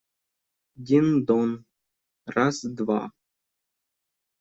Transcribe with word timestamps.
Дин-дон… 0.85 1.51
раз, 2.35 2.55
два!..» 2.77 3.01